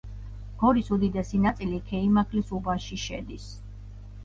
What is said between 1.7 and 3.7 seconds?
ქეიმაქლის უბანში შედის.